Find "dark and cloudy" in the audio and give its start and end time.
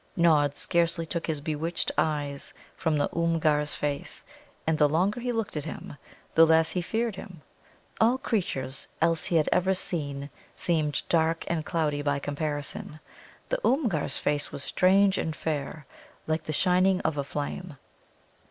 11.07-12.01